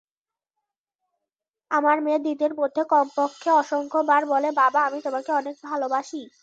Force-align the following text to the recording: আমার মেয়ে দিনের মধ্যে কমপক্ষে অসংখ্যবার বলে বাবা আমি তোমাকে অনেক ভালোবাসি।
আমার 1.71 1.97
মেয়ে 2.03 2.19
দিনের 2.25 2.53
মধ্যে 2.59 2.81
কমপক্ষে 2.91 3.49
অসংখ্যবার 3.61 4.21
বলে 4.31 4.49
বাবা 4.61 4.79
আমি 4.87 4.99
তোমাকে 5.05 5.31
অনেক 5.39 5.55
ভালোবাসি। 5.63 6.21